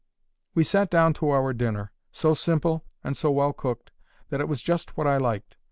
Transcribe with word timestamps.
We 0.55 0.63
sat 0.63 0.89
down 0.89 1.13
to 1.21 1.29
our 1.29 1.53
dinner, 1.53 1.91
so 2.11 2.33
simple 2.33 2.83
and 3.03 3.15
so 3.15 3.29
well 3.29 3.53
cooked 3.53 3.91
that 4.29 4.41
it 4.41 4.47
was 4.47 4.63
just 4.63 4.97
what 4.97 5.05
I 5.05 5.17
liked. 5.17 5.57